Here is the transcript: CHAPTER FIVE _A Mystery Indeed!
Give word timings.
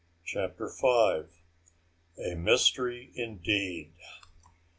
CHAPTER 0.25 0.67
FIVE 0.67 1.29
_A 2.17 2.35
Mystery 2.35 3.11
Indeed! 3.13 3.93